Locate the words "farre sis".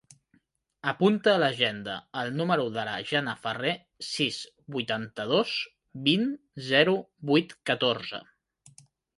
3.45-4.39